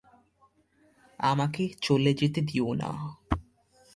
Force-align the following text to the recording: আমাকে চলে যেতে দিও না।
আমাকে 1.19 1.63
চলে 1.81 2.11
যেতে 2.13 2.39
দিও 2.41 2.69
না। 2.73 2.89